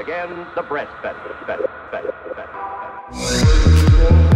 [0.00, 1.60] Again, the breast bend, bend,
[1.92, 2.48] bend, bend,
[4.08, 4.29] bend.